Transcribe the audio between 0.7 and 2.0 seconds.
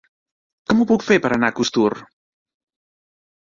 Com ho puc fer per anar a Costur?